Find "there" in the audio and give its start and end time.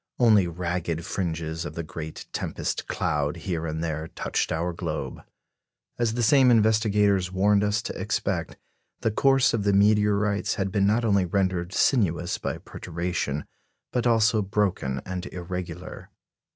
3.83-4.07